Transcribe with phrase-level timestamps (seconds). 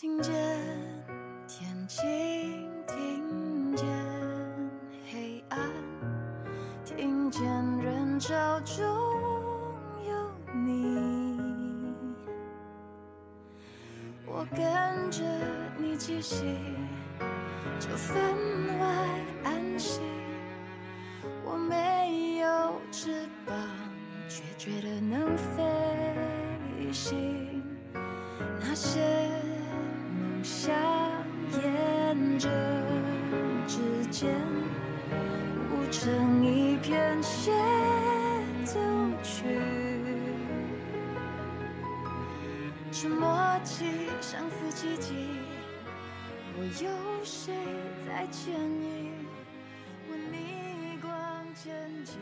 [0.00, 0.32] 听见
[1.46, 2.08] 天晴，
[2.86, 3.86] 听见
[5.12, 5.60] 黑暗，
[6.86, 7.44] 听见
[7.82, 8.82] 人潮中
[10.08, 11.38] 有你。
[14.24, 15.22] 我跟着
[15.76, 16.46] 你气息，
[17.78, 18.16] 就分
[18.78, 18.86] 外
[19.44, 20.00] 安心。
[21.44, 23.54] 我没有翅膀，
[24.30, 27.62] 却觉得能飞行。
[28.62, 29.00] 那些
[36.90, 37.52] 成一片协
[38.64, 38.80] 奏
[39.22, 39.44] 曲。
[42.92, 45.14] 是默契，相似奇迹。
[46.58, 46.90] 我有
[47.24, 47.54] 谁
[48.04, 49.12] 在牵引？
[50.08, 51.10] 我逆光
[51.54, 52.16] 前进，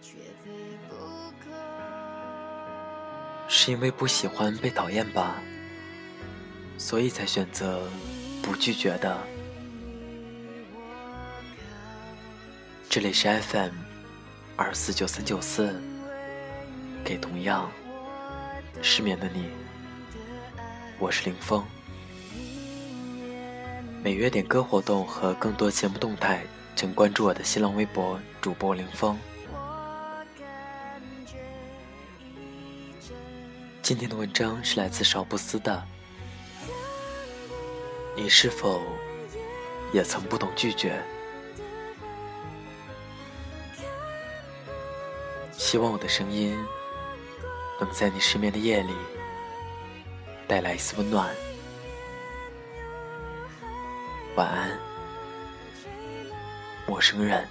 [0.00, 0.50] 却非
[0.88, 0.96] 不
[1.44, 1.50] 可。
[3.46, 5.34] 是因为不喜欢被讨厌吧，
[6.78, 7.86] 所以才选择
[8.42, 9.18] 不拒绝的。
[12.94, 13.72] 这里是 FM
[14.54, 15.80] 二四九三九四，
[17.02, 17.72] 给同样
[18.82, 19.46] 失眠的你，
[20.98, 21.64] 我是林峰。
[24.04, 26.44] 每月点歌活动和更多节目动态，
[26.76, 29.18] 请关注我的新浪微博主播林峰。
[33.80, 35.82] 今天的文章是来自少布斯的。
[38.14, 38.82] 你是否
[39.94, 41.02] 也曾不懂拒绝？
[45.72, 46.54] 希望我的声音
[47.80, 48.94] 能在你失眠的夜里
[50.46, 51.34] 带来一丝温暖。
[54.36, 54.78] 晚安，
[56.86, 57.48] 陌生人。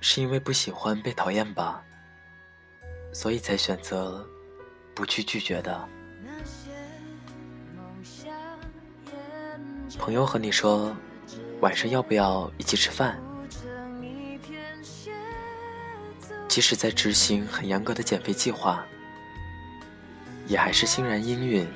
[0.00, 1.84] 是因为不喜欢被讨厌吧，
[3.12, 4.28] 所以才选择
[4.92, 5.88] 不去拒绝的。
[10.00, 10.96] 朋友和你说
[11.60, 13.20] 晚上要不要一起吃饭？
[16.48, 18.82] 即使在执行很严格的减肥计划，
[20.46, 21.68] 也还是欣然应允。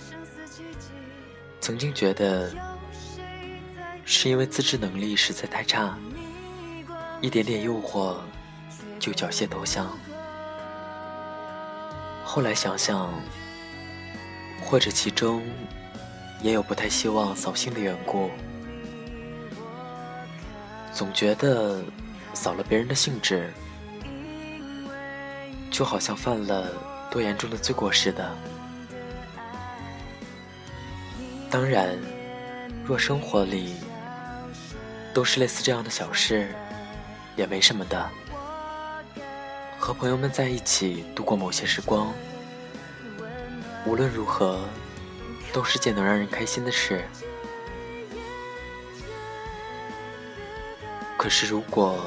[1.60, 2.50] 曾经觉得
[4.06, 5.98] 是因为自制能力实在太差。
[7.20, 8.16] 一点点诱惑，
[8.98, 9.86] 就缴械投降。
[12.24, 13.12] 后来想想，
[14.62, 15.42] 或者其中
[16.44, 18.30] 也有不太希望扫兴的缘故。
[20.92, 21.82] 总觉得
[22.34, 23.50] 扫了别人的兴致，
[25.70, 26.70] 就好像犯了
[27.10, 28.30] 多严重的罪过似的。
[31.50, 31.98] 当然，
[32.84, 33.76] 若生活里
[35.14, 36.54] 都是类似这样的小事。
[37.36, 38.08] 也没什么的，
[39.76, 42.12] 和朋友们在一起度过某些时光，
[43.84, 44.60] 无论如何，
[45.54, 47.04] 都是件能让人开心的事。
[51.16, 52.04] 可是，如果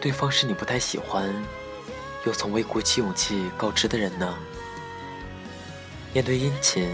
[0.00, 1.34] 对方是你不太喜欢，
[2.24, 4.32] 又从未鼓起勇气告知的人呢？
[6.12, 6.88] 面对殷勤，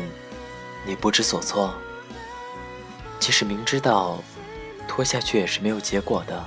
[0.86, 1.74] 你不知所措，
[3.18, 4.24] 即使明知道
[4.88, 6.42] 拖下去也是没有结果的。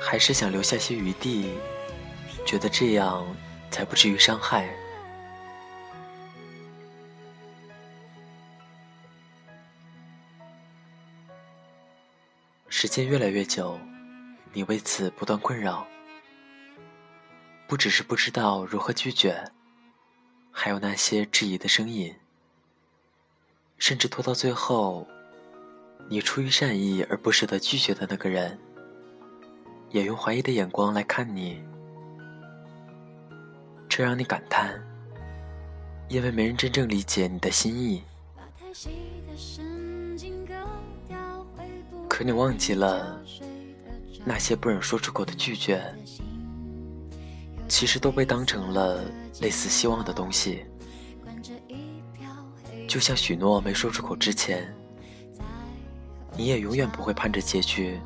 [0.00, 1.50] 还是想留下些余地，
[2.46, 3.22] 觉得这样
[3.70, 4.74] 才不至于伤害。
[12.84, 13.80] 时间越来越久，
[14.52, 15.86] 你为此不断困扰，
[17.66, 19.42] 不只是不知道如何拒绝，
[20.52, 22.14] 还有那些质疑的声音，
[23.78, 25.08] 甚至拖到最后，
[26.10, 28.58] 你出于善意而不舍得拒绝的那个人。
[29.88, 31.64] 也用怀疑的眼光来看你，
[33.88, 34.78] 这让你感叹，
[36.10, 38.02] 因为没人真正理解你的心意。
[42.14, 43.20] 可你忘记了，
[44.24, 45.82] 那些不忍说出口的拒绝，
[47.66, 49.04] 其实都被当成了
[49.40, 50.64] 类似希望的东西。
[52.86, 54.72] 就像许诺没说出口之前，
[56.36, 57.98] 你也永远不会盼着结局。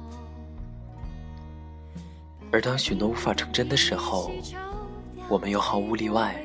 [2.50, 4.32] 而当许诺无法成真的时候，
[5.28, 6.43] 我们又毫无例外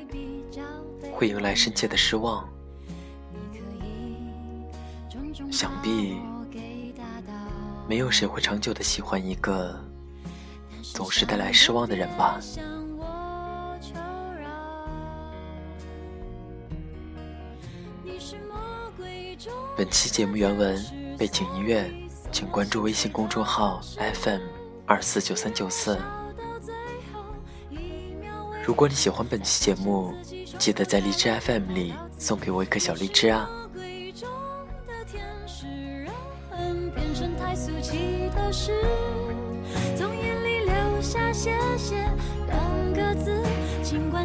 [1.14, 2.46] 会迎来深切的失望。
[5.50, 6.18] 想必
[7.94, 9.80] 没有谁会长久的喜欢一个
[10.82, 12.40] 总是带来失望的人吧。
[19.78, 20.84] 本期节目原文
[21.20, 21.88] 背景音乐
[22.32, 23.80] 请关注微信公众号
[24.16, 24.42] FM
[24.88, 25.96] 二四九三九四。
[28.66, 30.12] 如果你喜欢本期节目，
[30.58, 33.48] 记得在荔枝 FM 里送给我一颗小荔枝啊！
[39.96, 41.96] 从眼里流下“谢谢”
[42.48, 43.44] 两个字，
[43.84, 44.24] 尽管。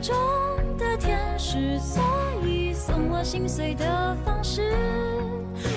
[0.00, 0.16] 中
[0.78, 2.02] 的天使，所
[2.44, 4.72] 以送我心碎的方式。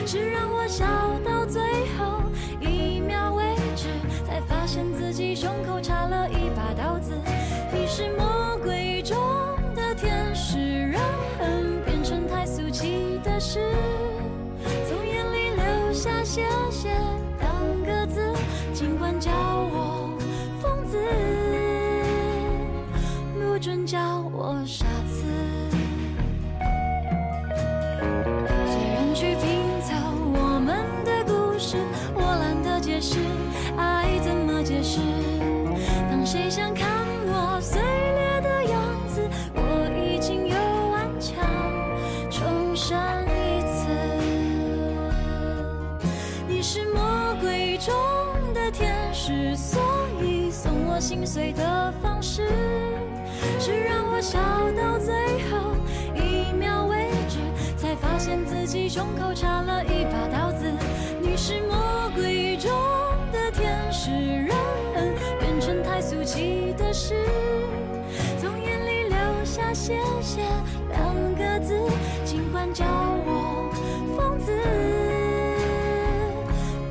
[0.05, 0.85] 是让我笑
[1.25, 1.61] 到最
[1.97, 2.21] 后
[2.61, 3.89] 一秒为止，
[4.25, 6.42] 才发现自己胸口插了一
[24.45, 25.23] 我傻子。
[28.67, 29.95] 虽然去拼凑
[30.35, 31.77] 我们的故事，
[32.13, 33.19] 我懒得解释
[33.77, 34.99] 爱怎么解释。
[36.11, 36.89] 当谁想看
[37.25, 39.21] 我碎裂的样子，
[39.55, 40.55] 我已经又
[40.91, 41.39] 顽强
[42.29, 43.87] 重生一次。
[46.49, 47.95] 你是魔鬼中
[48.53, 49.81] 的天使，所
[50.21, 52.49] 以送我心碎的方式，
[53.57, 54.39] 是让我笑
[54.77, 55.11] 到最
[55.49, 55.73] 后
[56.13, 57.39] 一秒为止，
[57.75, 60.71] 才发现自己胸口插了一把刀子。
[61.19, 62.69] 你是魔鬼中
[63.31, 64.55] 的天使，让
[64.93, 67.15] 人变成太俗气的事，
[68.37, 70.43] 从眼里流下谢谢
[70.89, 71.75] 两个字，
[72.23, 73.73] 尽管叫我
[74.15, 74.51] 疯子，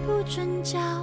[0.05, 1.02] 不准叫。